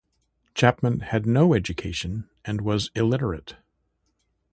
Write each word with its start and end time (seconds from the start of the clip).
Chapman 0.55 1.01
had 1.01 1.27
no 1.27 1.53
education 1.53 2.27
and 2.43 2.61
was 2.61 2.89
illiterate. 2.95 3.57